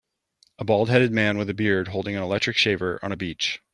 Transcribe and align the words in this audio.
A 0.57 0.63
bald 0.65 0.89
headed 0.89 1.11
man 1.11 1.37
with 1.37 1.47
a 1.51 1.53
beard 1.53 1.89
holding 1.89 2.15
an 2.15 2.23
electric 2.23 2.57
shaver 2.57 2.99
on 3.03 3.11
a 3.11 3.15
beach. 3.17 3.61